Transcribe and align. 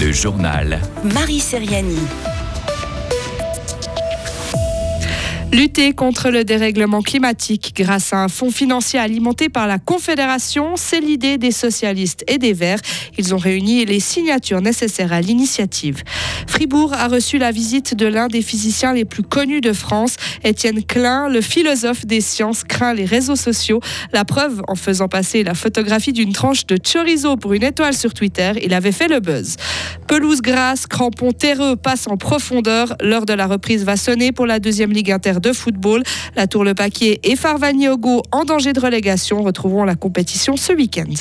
Le 0.00 0.10
journal. 0.12 0.80
Marie 1.04 1.38
Seriani. 1.38 1.98
Lutter 5.54 5.92
contre 5.92 6.30
le 6.30 6.42
dérèglement 6.42 7.00
climatique 7.00 7.74
grâce 7.76 8.12
à 8.12 8.16
un 8.16 8.26
fonds 8.26 8.50
financier 8.50 8.98
alimenté 8.98 9.48
par 9.48 9.68
la 9.68 9.78
Confédération, 9.78 10.72
c'est 10.74 10.98
l'idée 10.98 11.38
des 11.38 11.52
socialistes 11.52 12.24
et 12.26 12.38
des 12.38 12.52
Verts. 12.52 12.80
Ils 13.18 13.36
ont 13.36 13.38
réuni 13.38 13.84
les 13.84 14.00
signatures 14.00 14.60
nécessaires 14.60 15.12
à 15.12 15.20
l'initiative. 15.20 16.02
Fribourg 16.48 16.92
a 16.92 17.06
reçu 17.06 17.38
la 17.38 17.52
visite 17.52 17.94
de 17.94 18.06
l'un 18.06 18.26
des 18.26 18.42
physiciens 18.42 18.94
les 18.94 19.04
plus 19.04 19.22
connus 19.22 19.60
de 19.60 19.72
France. 19.72 20.16
Étienne 20.42 20.82
Klein, 20.82 21.28
le 21.28 21.40
philosophe 21.40 22.04
des 22.04 22.20
sciences, 22.20 22.64
craint 22.64 22.92
les 22.92 23.04
réseaux 23.04 23.36
sociaux. 23.36 23.78
La 24.12 24.24
preuve, 24.24 24.60
en 24.66 24.74
faisant 24.74 25.06
passer 25.06 25.44
la 25.44 25.54
photographie 25.54 26.12
d'une 26.12 26.32
tranche 26.32 26.66
de 26.66 26.76
chorizo 26.76 27.36
pour 27.36 27.52
une 27.52 27.62
étoile 27.62 27.94
sur 27.94 28.12
Twitter, 28.12 28.54
il 28.60 28.74
avait 28.74 28.90
fait 28.90 29.06
le 29.06 29.20
buzz. 29.20 29.54
Pelouse 30.08 30.42
grasse, 30.42 30.88
crampons 30.88 31.30
terreux 31.30 31.76
passe 31.76 32.08
en 32.08 32.16
profondeur. 32.16 32.96
L'heure 33.00 33.24
de 33.24 33.34
la 33.34 33.46
reprise 33.46 33.84
va 33.84 33.96
sonner 33.96 34.32
pour 34.32 34.46
la 34.46 34.58
deuxième 34.58 34.90
Ligue 34.90 35.12
Inter 35.12 35.34
de 35.44 35.52
football. 35.52 36.02
La 36.34 36.46
Tour 36.46 36.64
Le 36.64 36.74
Paquier 36.74 37.20
et 37.22 37.36
Farvaniogo 37.36 38.22
en 38.32 38.44
danger 38.44 38.72
de 38.72 38.80
relégation 38.80 39.42
retrouveront 39.42 39.84
la 39.84 39.94
compétition 39.94 40.56
ce 40.56 40.72
week-end. 40.72 41.14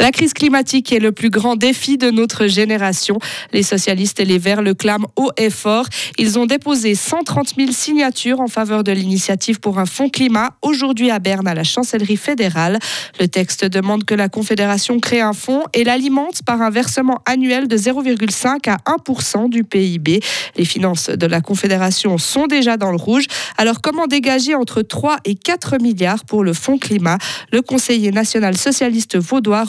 La 0.00 0.12
crise 0.12 0.32
climatique 0.32 0.92
est 0.92 1.00
le 1.00 1.12
plus 1.12 1.30
grand 1.30 1.56
défi 1.56 1.98
de 1.98 2.10
notre 2.10 2.46
génération. 2.46 3.18
Les 3.52 3.62
socialistes 3.62 4.20
et 4.20 4.24
les 4.24 4.38
Verts 4.38 4.62
le 4.62 4.74
clament 4.74 5.08
haut 5.16 5.30
et 5.36 5.50
fort. 5.50 5.86
Ils 6.18 6.38
ont 6.38 6.46
déposé 6.46 6.94
130 6.94 7.54
000 7.56 7.72
signatures 7.72 8.40
en 8.40 8.46
faveur 8.46 8.84
de 8.84 8.92
l'initiative 8.92 9.60
pour 9.60 9.78
un 9.78 9.86
fonds 9.86 10.08
climat 10.08 10.50
aujourd'hui 10.62 11.10
à 11.10 11.18
Berne 11.18 11.48
à 11.48 11.54
la 11.54 11.64
chancellerie 11.64 12.16
fédérale. 12.16 12.78
Le 13.18 13.26
texte 13.26 13.64
demande 13.64 14.04
que 14.04 14.14
la 14.14 14.28
Confédération 14.28 15.00
crée 15.00 15.20
un 15.20 15.32
fonds 15.32 15.64
et 15.74 15.82
l'alimente 15.82 16.42
par 16.44 16.62
un 16.62 16.70
versement 16.70 17.20
annuel 17.26 17.66
de 17.66 17.76
0,5 17.76 18.70
à 18.70 18.76
1% 18.86 19.50
du 19.50 19.64
PIB. 19.64 20.20
Les 20.56 20.64
finances 20.64 21.10
de 21.10 21.26
la 21.26 21.40
Confédération 21.40 22.18
sont 22.18 22.46
déjà 22.46 22.76
dans 22.76 22.90
le 22.90 22.96
rouge. 22.96 23.26
Alors 23.56 23.80
comment 23.80 24.06
dégager 24.06 24.54
entre 24.54 24.82
3 24.82 25.18
et 25.24 25.34
4 25.34 25.78
milliards 25.82 26.24
pour 26.24 26.44
le 26.44 26.52
fonds 26.52 26.78
climat? 26.78 27.18
Le 27.52 27.62
conseiller 27.62 28.12
national 28.12 28.56
socialiste 28.56 29.16
vaudois 29.16 29.64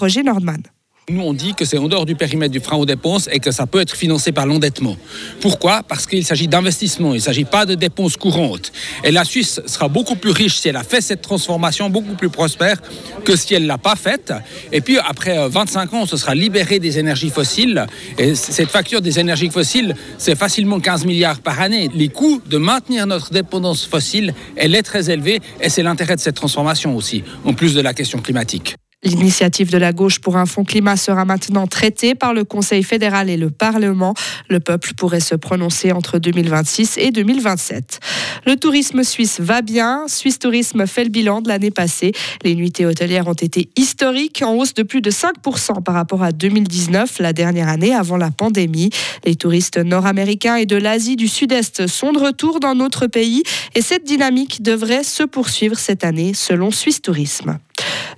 Nous, 1.10 1.24
on 1.24 1.34
dit 1.34 1.56
que 1.56 1.66
c'est 1.66 1.80
en 1.80 1.88
dehors 1.88 2.06
du 2.06 2.14
périmètre 2.14 2.52
du 2.52 2.60
frein 2.60 2.78
aux 2.78 2.86
dépenses 2.86 3.28
et 3.32 3.40
que 3.40 3.50
ça 3.50 3.66
peut 3.66 3.80
être 3.80 3.96
financé 3.96 4.32
par 4.32 4.46
l'endettement. 4.46 4.96
Pourquoi? 5.42 5.82
Parce 5.82 6.06
qu'il 6.06 6.24
s'agit 6.24 6.48
d'investissement, 6.48 7.14
il 7.14 7.18
ne 7.18 7.22
s'agit 7.22 7.46
pas 7.46 7.66
de 7.66 7.74
dépenses 7.74 8.16
courantes. 8.16 8.72
Et 9.04 9.10
la 9.10 9.24
Suisse 9.24 9.60
sera 9.66 9.88
beaucoup 9.88 10.16
plus 10.16 10.30
riche 10.30 10.58
si 10.58 10.70
elle 10.70 10.76
a 10.76 10.84
fait 10.84 11.02
cette 11.02 11.24
transformation, 11.24 11.90
beaucoup 11.90 12.14
plus 12.14 12.30
prospère 12.30 12.80
que 13.26 13.36
si 13.36 13.56
elle 13.56 13.64
ne 13.64 13.68
l'a 13.68 13.80
pas 13.80 13.96
faite. 13.96 14.34
Et 14.72 14.82
puis, 14.82 15.00
après 15.00 15.50
25 15.50 15.92
euh, 15.94 15.98
ans, 15.98 16.02
on 16.04 16.06
se 16.06 16.16
sera 16.16 16.36
libéré 16.36 16.78
des 16.78 17.00
énergies 17.00 17.32
fossiles. 17.32 17.88
Et 18.20 18.36
cette 18.36 18.70
facture 18.70 19.02
des 19.02 19.20
énergies 19.20 19.50
fossiles, 19.50 19.96
c'est 20.20 20.36
facilement 20.36 20.80
15 20.80 21.06
milliards 21.06 21.40
par 21.40 21.60
année. 21.60 21.90
Les 21.96 22.10
coûts 22.10 22.40
de 22.46 22.58
maintenir 22.58 23.08
notre 23.08 23.32
dépendance 23.32 23.84
fossile, 23.84 24.36
elle 24.56 24.76
est 24.76 24.84
très 24.84 25.10
élevée 25.10 25.40
et 25.60 25.70
c'est 25.70 25.82
l'intérêt 25.84 26.16
de 26.16 26.22
cette 26.22 26.36
transformation 26.36 26.96
aussi, 26.96 27.24
en 27.46 27.54
plus 27.54 27.74
de 27.74 27.82
la 27.82 27.96
question 27.96 28.20
climatique. 28.20 28.76
L'initiative 29.02 29.72
de 29.72 29.78
la 29.78 29.94
gauche 29.94 30.20
pour 30.20 30.36
un 30.36 30.46
fonds 30.46 30.66
climat 30.66 30.98
sera 30.98 31.24
maintenant 31.24 31.68
traitée 31.68 32.16
par 32.16 32.34
le 32.34 32.44
Conseil 32.44 32.84
fédéral 32.84 33.30
et 33.30 33.38
le 33.38 33.50
Parlement. 33.50 34.14
Le 34.50 34.60
peuple 34.60 34.94
pourrait 34.94 35.22
se 35.22 35.36
prononcer 35.36 35.94
entre 35.94 36.20
2026 36.20 36.98
et 36.98 37.12
2027. 37.12 38.02
Le 38.46 38.58
tourisme 38.58 39.06
suisse 39.06 39.40
va 39.40 39.62
bien. 39.62 40.04
Suisse 40.10 40.38
Tourisme 40.38 40.86
fait 40.86 41.06
le 41.06 41.12
bilan 41.12 41.40
de 41.40 41.48
l'année 41.48 41.72
passée. 41.72 42.12
Les 42.44 42.56
nuitées 42.56 42.86
hôtelières 42.86 43.30
ont 43.30 43.34
été 43.34 43.70
historiques, 43.78 44.42
en 44.46 44.56
hausse 44.56 44.74
de 44.74 44.84
plus 44.84 45.00
de 45.00 45.12
5% 45.12 45.82
par 45.82 45.96
rapport 45.96 46.22
à 46.22 46.34
2019, 46.34 47.20
la 47.20 47.32
dernière 47.32 47.70
année 47.70 47.96
avant 47.96 48.18
la 48.18 48.32
pandémie. 48.32 48.90
Les 49.24 49.36
touristes 49.36 49.78
nord-américains 49.78 50.58
et 50.58 50.66
de 50.66 50.76
l'Asie 50.76 51.16
du 51.16 51.30
Sud-Est 51.30 51.88
sont 51.88 52.12
de 52.12 52.20
retour 52.20 52.60
dans 52.60 52.76
notre 52.76 53.08
pays 53.08 53.44
et 53.76 53.82
cette 53.82 54.04
dynamique 54.04 54.62
devrait 54.62 55.06
se 55.06 55.24
poursuivre 55.24 55.80
cette 55.80 56.04
année 56.04 56.34
selon 56.34 56.70
Suisse 56.70 57.02
Tourisme. 57.02 57.60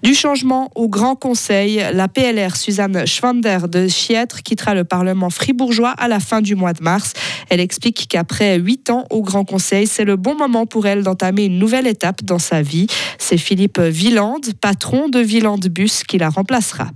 Du 0.03 0.15
changement 0.15 0.71
au 0.73 0.89
Grand 0.89 1.15
Conseil, 1.15 1.83
la 1.93 2.07
PLR 2.07 2.55
Suzanne 2.55 3.05
Schwander 3.05 3.59
de 3.69 3.87
Chiètre 3.87 4.41
quittera 4.41 4.73
le 4.73 4.83
Parlement 4.83 5.29
fribourgeois 5.29 5.91
à 5.91 6.07
la 6.07 6.19
fin 6.19 6.41
du 6.41 6.55
mois 6.55 6.73
de 6.73 6.83
mars. 6.83 7.13
Elle 7.49 7.59
explique 7.59 8.07
qu'après 8.09 8.57
huit 8.57 8.89
ans 8.89 9.05
au 9.11 9.21
Grand 9.21 9.45
Conseil, 9.45 9.85
c'est 9.85 10.05
le 10.05 10.15
bon 10.15 10.35
moment 10.35 10.65
pour 10.65 10.87
elle 10.87 11.03
d'entamer 11.03 11.45
une 11.45 11.59
nouvelle 11.59 11.85
étape 11.85 12.23
dans 12.23 12.39
sa 12.39 12.63
vie. 12.63 12.87
C'est 13.19 13.37
Philippe 13.37 13.79
Villand, 13.79 14.41
patron 14.59 15.07
de 15.07 15.19
Villand 15.19 15.59
Bus, 15.67 16.03
qui 16.03 16.17
la 16.17 16.29
remplacera. 16.29 16.87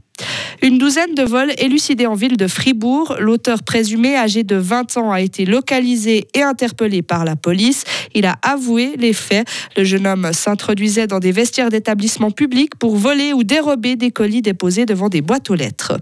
Une 0.61 0.77
douzaine 0.77 1.13
de 1.13 1.23
vols 1.23 1.53
élucidés 1.57 2.07
en 2.07 2.15
ville 2.15 2.37
de 2.37 2.47
Fribourg. 2.47 3.15
L'auteur 3.19 3.61
présumé, 3.63 4.15
âgé 4.15 4.43
de 4.43 4.55
20 4.55 4.97
ans, 4.97 5.11
a 5.11 5.21
été 5.21 5.45
localisé 5.45 6.27
et 6.33 6.41
interpellé 6.41 7.01
par 7.01 7.25
la 7.25 7.35
police. 7.35 7.83
Il 8.13 8.25
a 8.25 8.37
avoué 8.41 8.93
les 8.97 9.13
faits. 9.13 9.47
Le 9.77 9.83
jeune 9.83 10.07
homme 10.07 10.31
s'introduisait 10.33 11.07
dans 11.07 11.19
des 11.19 11.31
vestiaires 11.31 11.69
d'établissements 11.69 12.31
publics 12.31 12.75
pour 12.75 12.95
voler 12.95 13.33
ou 13.33 13.43
dérober 13.43 13.95
des 13.95 14.11
colis 14.11 14.41
déposés 14.41 14.85
devant 14.85 15.09
des 15.09 15.21
boîtes 15.21 15.49
aux 15.49 15.55
lettres. 15.55 15.99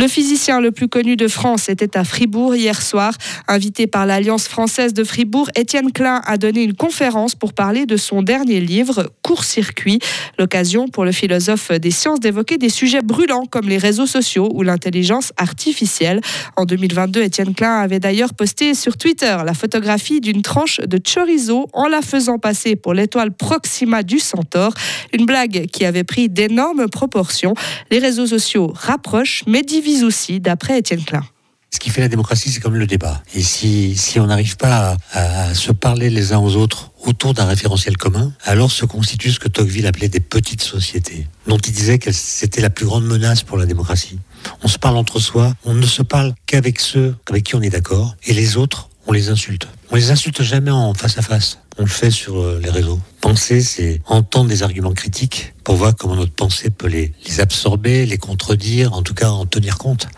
Le 0.00 0.06
physicien 0.06 0.60
le 0.60 0.70
plus 0.70 0.86
connu 0.86 1.16
de 1.16 1.26
France 1.26 1.68
était 1.68 1.98
à 1.98 2.04
Fribourg 2.04 2.54
hier 2.54 2.80
soir. 2.80 3.14
Invité 3.48 3.88
par 3.88 4.06
l'Alliance 4.06 4.46
française 4.46 4.94
de 4.94 5.02
Fribourg, 5.02 5.50
Étienne 5.56 5.90
Klein 5.90 6.22
a 6.24 6.36
donné 6.36 6.62
une 6.62 6.74
conférence 6.74 7.34
pour 7.34 7.52
parler 7.52 7.84
de 7.84 7.96
son 7.96 8.22
dernier 8.22 8.60
livre, 8.60 9.10
Court-circuit. 9.22 9.98
L'occasion 10.38 10.86
pour 10.86 11.04
le 11.04 11.10
philosophe 11.10 11.72
des 11.72 11.90
sciences 11.90 12.20
d'évoquer 12.20 12.58
des 12.58 12.68
sujets 12.68 13.02
brûlants 13.02 13.44
comme 13.50 13.68
les 13.68 13.76
réseaux 13.76 14.06
sociaux 14.06 14.48
ou 14.54 14.62
l'intelligence 14.62 15.32
artificielle. 15.36 16.20
En 16.54 16.64
2022, 16.64 17.20
Étienne 17.20 17.52
Klein 17.52 17.80
avait 17.80 17.98
d'ailleurs 17.98 18.34
posté 18.34 18.74
sur 18.74 18.96
Twitter 18.96 19.36
la 19.44 19.52
photographie 19.52 20.20
d'une 20.20 20.42
tranche 20.42 20.78
de 20.78 20.98
chorizo 20.98 21.66
en 21.72 21.88
la 21.88 22.02
faisant 22.02 22.38
passer 22.38 22.76
pour 22.76 22.94
l'étoile 22.94 23.32
Proxima 23.32 24.04
du 24.04 24.20
Centaure. 24.20 24.74
Une 25.12 25.26
blague 25.26 25.66
qui 25.72 25.84
avait 25.84 26.04
pris 26.04 26.28
d'énormes 26.28 26.86
proportions. 26.88 27.54
Les 27.90 27.98
réseaux 27.98 28.28
sociaux 28.28 28.72
rapprochent 28.76 29.42
mais 29.48 29.62
divisent 29.62 29.87
aussi, 30.02 30.40
d'après 30.40 30.78
Étienne 30.78 31.04
Klein. 31.04 31.24
Ce 31.70 31.78
qui 31.78 31.90
fait 31.90 32.00
la 32.00 32.08
démocratie, 32.08 32.50
c'est 32.50 32.60
comme 32.60 32.76
le 32.76 32.86
débat. 32.86 33.22
Et 33.34 33.42
si, 33.42 33.94
si 33.94 34.18
on 34.18 34.26
n'arrive 34.26 34.56
pas 34.56 34.96
à, 35.12 35.54
se 35.54 35.70
parler 35.70 36.08
les 36.08 36.32
uns 36.32 36.38
aux 36.38 36.56
autres 36.56 36.92
autour 37.04 37.34
d'un 37.34 37.44
référentiel 37.44 37.96
commun, 37.98 38.32
alors 38.44 38.72
se 38.72 38.86
constitue 38.86 39.30
ce 39.30 39.38
que 39.38 39.48
Tocqueville 39.48 39.86
appelait 39.86 40.08
des 40.08 40.20
petites 40.20 40.62
sociétés, 40.62 41.26
dont 41.46 41.58
il 41.58 41.72
disait 41.72 41.98
que 41.98 42.10
c'était 42.10 42.62
la 42.62 42.70
plus 42.70 42.86
grande 42.86 43.04
menace 43.04 43.42
pour 43.42 43.58
la 43.58 43.66
démocratie. 43.66 44.18
On 44.62 44.68
se 44.68 44.78
parle 44.78 44.96
entre 44.96 45.20
soi, 45.20 45.54
on 45.64 45.74
ne 45.74 45.86
se 45.86 46.02
parle 46.02 46.34
qu'avec 46.46 46.80
ceux 46.80 47.14
avec 47.28 47.44
qui 47.44 47.54
on 47.54 47.60
est 47.60 47.70
d'accord, 47.70 48.16
et 48.24 48.32
les 48.32 48.56
autres, 48.56 48.88
on 49.06 49.12
les 49.12 49.28
insulte. 49.28 49.68
On 49.90 49.96
les 49.96 50.10
insulte 50.10 50.42
jamais 50.42 50.70
en 50.70 50.94
face 50.94 51.18
à 51.18 51.22
face. 51.22 51.58
On 51.78 51.82
le 51.82 51.88
fait 51.88 52.10
sur 52.10 52.40
euh, 52.40 52.60
les 52.60 52.70
réseaux. 52.70 52.98
Penser, 53.20 53.60
c'est 53.60 54.00
entendre 54.06 54.48
des 54.48 54.64
arguments 54.64 54.92
critiques 54.92 55.54
pour 55.62 55.76
voir 55.76 55.94
comment 55.94 56.16
notre 56.16 56.32
pensée 56.32 56.70
peut 56.70 56.88
les, 56.88 57.12
les 57.26 57.40
absorber, 57.40 58.04
les 58.04 58.18
contredire, 58.18 58.94
en 58.94 59.02
tout 59.02 59.14
cas 59.14 59.30
en 59.30 59.46
tenir 59.46 59.78
compte. 59.78 60.08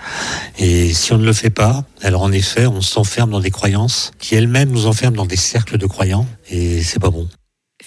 Et 0.59 0.93
si 0.95 1.13
on 1.13 1.19
ne 1.19 1.25
le 1.25 1.33
fait 1.35 1.51
pas, 1.51 1.85
alors 2.03 2.23
en 2.23 2.33
effet, 2.33 2.67
on 2.67 2.81
s'enferme 2.81 3.31
dans 3.31 3.41
des 3.41 3.51
croyances 3.51 4.13
qui 4.19 4.35
elles-mêmes 4.35 4.71
nous 4.71 4.87
enferment 4.87 5.17
dans 5.17 5.27
des 5.27 5.37
cercles 5.37 5.77
de 5.77 5.87
croyants 5.87 6.27
et 6.51 6.83
c'est 6.83 7.01
pas 7.01 7.11
bon. 7.11 7.29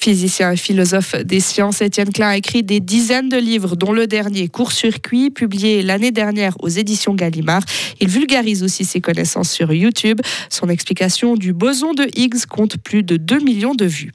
Physicien 0.04 0.52
et 0.52 0.58
philosophe 0.58 1.16
des 1.24 1.40
sciences, 1.40 1.80
Étienne 1.82 2.12
Klein 2.12 2.28
a 2.28 2.36
écrit 2.36 2.62
des 2.62 2.82
dizaines 2.82 3.30
de 3.30 3.38
livres, 3.38 3.78
dont 3.78 3.94
le 3.94 4.06
dernier 4.06 4.50
Court-circuit, 4.50 5.30
publié 5.30 5.82
l'année 5.82 6.12
dernière 6.12 6.56
aux 6.60 6.68
éditions 6.68 7.14
Gallimard. 7.14 7.64
Il 8.02 8.10
vulgarise 8.10 8.64
aussi 8.64 8.84
ses 8.84 9.00
connaissances 9.00 9.50
sur 9.50 9.72
YouTube. 9.72 10.20
Son 10.50 10.68
explication 10.68 11.38
du 11.38 11.54
boson 11.54 11.94
de 11.94 12.06
Higgs 12.18 12.46
compte 12.50 12.76
plus 12.80 13.04
de 13.04 13.16
2 13.16 13.40
millions 13.40 13.76
de 13.76 13.86
vues. 13.86 14.12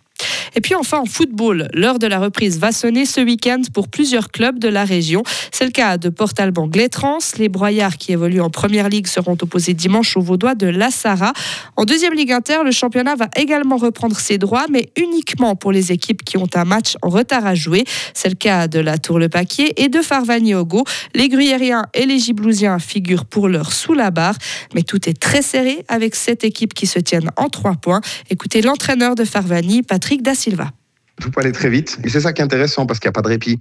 Et 0.58 0.60
puis 0.60 0.74
enfin 0.74 0.98
en 0.98 1.04
football, 1.04 1.68
l'heure 1.72 2.00
de 2.00 2.08
la 2.08 2.18
reprise 2.18 2.58
va 2.58 2.72
sonner 2.72 3.06
ce 3.06 3.20
week-end 3.20 3.62
pour 3.72 3.86
plusieurs 3.86 4.32
clubs 4.32 4.58
de 4.58 4.66
la 4.66 4.84
région. 4.84 5.22
C'est 5.52 5.64
le 5.64 5.70
cas 5.70 5.98
de 5.98 6.08
Portalban 6.08 6.66
Glétrans. 6.66 7.18
Les 7.38 7.48
Broyards 7.48 7.96
qui 7.96 8.10
évoluent 8.10 8.40
en 8.40 8.50
première 8.50 8.88
ligue 8.88 9.06
seront 9.06 9.36
opposés 9.40 9.72
dimanche 9.72 10.16
aux 10.16 10.20
Vaudois 10.20 10.56
de 10.56 10.66
La 10.66 10.90
Sarah. 10.90 11.32
En 11.76 11.84
deuxième 11.84 12.12
ligue 12.12 12.32
inter, 12.32 12.64
le 12.64 12.72
championnat 12.72 13.14
va 13.14 13.28
également 13.36 13.76
reprendre 13.76 14.18
ses 14.18 14.36
droits, 14.36 14.66
mais 14.68 14.88
uniquement 14.96 15.54
pour 15.54 15.70
les 15.70 15.92
équipes 15.92 16.24
qui 16.24 16.36
ont 16.38 16.48
un 16.56 16.64
match 16.64 16.96
en 17.02 17.08
retard 17.08 17.46
à 17.46 17.54
jouer. 17.54 17.84
C'est 18.12 18.28
le 18.28 18.34
cas 18.34 18.66
de 18.66 18.80
la 18.80 18.98
Tour 18.98 19.20
Le 19.20 19.28
Paquier 19.28 19.80
et 19.80 19.88
de 19.88 20.02
Farvagnogo. 20.02 20.82
Les 21.14 21.28
Gruyériens 21.28 21.86
et 21.94 22.04
les 22.04 22.18
Giblousiens 22.18 22.80
figurent 22.80 23.26
pour 23.26 23.46
l'heure 23.46 23.72
sous 23.72 23.94
la 23.94 24.10
barre, 24.10 24.34
mais 24.74 24.82
tout 24.82 25.08
est 25.08 25.20
très 25.20 25.42
serré 25.42 25.84
avec 25.86 26.16
cette 26.16 26.42
équipe 26.42 26.74
qui 26.74 26.88
se 26.88 26.98
tiennent 26.98 27.30
en 27.36 27.48
trois 27.48 27.76
points. 27.76 28.00
Écoutez 28.28 28.60
l'entraîneur 28.60 29.14
de 29.14 29.22
Farvani, 29.22 29.84
Patrick 29.84 30.22
Da 30.22 30.34
Silva. 30.48 30.72
Tout 31.20 31.30
peut 31.30 31.40
aller 31.40 31.52
très 31.52 31.68
vite. 31.68 31.98
Et 32.04 32.08
c'est 32.08 32.20
ça 32.20 32.32
qui 32.32 32.40
est 32.40 32.44
intéressant 32.44 32.86
parce 32.86 33.00
qu'il 33.00 33.08
n'y 33.08 33.10
a 33.10 33.12
pas 33.12 33.22
de 33.22 33.28
répit. 33.28 33.58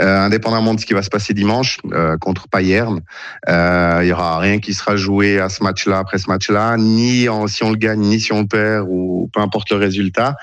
Euh, 0.00 0.20
indépendamment 0.20 0.74
de 0.74 0.80
ce 0.80 0.86
qui 0.86 0.94
va 0.94 1.02
se 1.02 1.10
passer 1.10 1.34
dimanche 1.34 1.78
euh, 1.92 2.16
contre 2.18 2.48
Payerne, 2.48 3.00
euh, 3.48 4.00
il 4.02 4.06
n'y 4.06 4.12
aura 4.12 4.38
rien 4.38 4.58
qui 4.58 4.74
sera 4.74 4.96
joué 4.96 5.40
à 5.40 5.48
ce 5.48 5.62
match-là, 5.62 5.98
après 5.98 6.18
ce 6.18 6.28
match-là, 6.28 6.76
ni 6.76 7.26
si 7.46 7.62
on 7.64 7.70
le 7.70 7.76
gagne, 7.76 8.00
ni 8.00 8.20
si 8.20 8.32
on 8.32 8.40
le 8.40 8.46
perd, 8.46 8.86
ou 8.88 9.30
peu 9.32 9.40
importe 9.40 9.70
le 9.70 9.76
résultat. 9.76 10.36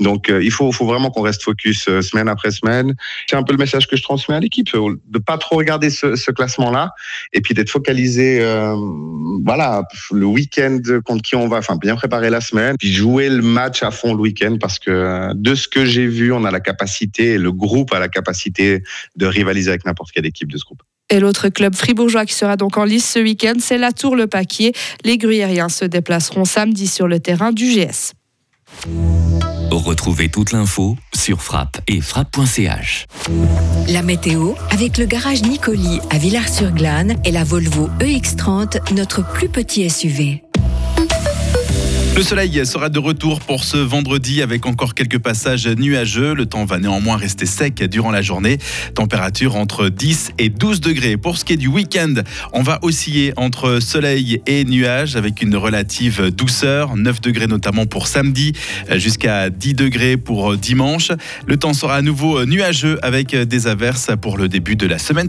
Donc 0.00 0.30
euh, 0.30 0.42
il 0.42 0.50
faut, 0.50 0.70
vraiment 0.70 1.10
qu'on 1.10 1.22
reste 1.22 1.42
focus 1.42 1.88
euh, 1.88 2.02
semaine 2.02 2.28
après 2.28 2.50
semaine. 2.50 2.94
C'est 3.28 3.36
un 3.36 3.42
peu 3.42 3.52
le 3.52 3.58
message 3.58 3.86
que 3.86 3.96
je 3.96 4.02
transmets 4.02 4.34
à 4.34 4.40
l'équipe, 4.40 4.68
euh, 4.74 4.96
de 5.08 5.18
pas 5.18 5.38
trop 5.38 5.56
regarder 5.56 5.90
ce, 5.90 6.16
ce 6.16 6.30
classement-là, 6.30 6.92
et 7.32 7.40
puis 7.40 7.54
d'être 7.54 7.70
focalisé, 7.70 8.40
euh, 8.40 8.74
voilà, 9.44 9.82
le 10.12 10.26
week-end 10.26 10.80
contre 11.04 11.22
qui 11.22 11.36
on 11.36 11.48
va, 11.48 11.58
enfin 11.58 11.76
bien 11.76 11.96
préparer 11.96 12.30
la 12.30 12.40
semaine, 12.40 12.76
puis 12.78 12.92
jouer 12.92 13.28
le 13.28 13.42
match 13.42 13.82
à 13.82 13.90
fond 13.90 14.14
le 14.14 14.20
week-end, 14.20 14.56
parce 14.60 14.78
que 14.78 14.90
euh, 14.90 15.32
de 15.34 15.54
ce 15.54 15.68
que 15.68 15.84
j'ai 15.84 16.06
vu, 16.10 16.32
on 16.32 16.44
a 16.44 16.50
la 16.50 16.60
capacité, 16.60 17.38
le 17.38 17.52
groupe 17.52 17.92
a 17.94 17.98
la 17.98 18.08
capacité 18.08 18.82
de 19.16 19.26
rivaliser 19.26 19.70
avec 19.70 19.84
n'importe 19.86 20.12
quelle 20.12 20.26
équipe 20.26 20.50
de 20.52 20.58
ce 20.58 20.64
groupe. 20.64 20.82
Et 21.10 21.18
l'autre 21.18 21.48
club 21.48 21.74
fribourgeois 21.74 22.24
qui 22.24 22.34
sera 22.34 22.56
donc 22.56 22.76
en 22.76 22.84
lice 22.84 23.10
ce 23.10 23.18
week-end, 23.18 23.54
c'est 23.58 23.78
la 23.78 23.92
Tour-le-Paquier. 23.92 24.72
Les 25.04 25.18
Gruyériens 25.18 25.68
se 25.68 25.84
déplaceront 25.84 26.44
samedi 26.44 26.86
sur 26.86 27.08
le 27.08 27.18
terrain 27.18 27.52
du 27.52 27.64
GS. 27.64 28.12
Retrouvez 29.70 30.28
toute 30.28 30.52
l'info 30.52 30.96
sur 31.14 31.42
frappe 31.42 31.80
et 31.88 32.00
frappe.ch. 32.00 33.06
La 33.88 34.02
météo 34.02 34.54
avec 34.70 34.98
le 34.98 35.06
garage 35.06 35.42
Nicoli 35.42 36.00
à 36.10 36.18
Villars-sur-Glane 36.18 37.16
et 37.24 37.32
la 37.32 37.44
Volvo 37.44 37.88
EX30, 38.00 38.94
notre 38.94 39.24
plus 39.32 39.48
petit 39.48 39.88
SUV. 39.88 40.42
Le 42.16 42.22
soleil 42.24 42.66
sera 42.66 42.88
de 42.88 42.98
retour 42.98 43.40
pour 43.40 43.64
ce 43.64 43.76
vendredi 43.76 44.42
avec 44.42 44.66
encore 44.66 44.94
quelques 44.94 45.18
passages 45.18 45.66
nuageux. 45.66 46.34
Le 46.34 46.44
temps 46.44 46.64
va 46.64 46.78
néanmoins 46.78 47.16
rester 47.16 47.46
sec 47.46 47.82
durant 47.84 48.10
la 48.10 48.20
journée. 48.20 48.58
Température 48.94 49.56
entre 49.56 49.88
10 49.88 50.32
et 50.38 50.48
12 50.48 50.80
degrés. 50.80 51.16
Pour 51.16 51.38
ce 51.38 51.44
qui 51.44 51.52
est 51.52 51.56
du 51.56 51.68
week-end, 51.68 52.14
on 52.52 52.62
va 52.62 52.78
osciller 52.82 53.32
entre 53.36 53.80
soleil 53.80 54.42
et 54.46 54.64
nuages 54.64 55.16
avec 55.16 55.40
une 55.40 55.54
relative 55.56 56.30
douceur. 56.30 56.96
9 56.96 57.20
degrés 57.20 57.46
notamment 57.46 57.86
pour 57.86 58.06
samedi, 58.06 58.52
jusqu'à 58.96 59.48
10 59.48 59.74
degrés 59.74 60.16
pour 60.16 60.56
dimanche. 60.56 61.12
Le 61.46 61.56
temps 61.56 61.74
sera 61.74 61.96
à 61.96 62.02
nouveau 62.02 62.44
nuageux 62.44 62.98
avec 63.02 63.34
des 63.34 63.66
averses 63.66 64.10
pour 64.20 64.36
le 64.36 64.48
début 64.48 64.76
de 64.76 64.86
la 64.86 64.98
semaine 64.98 65.28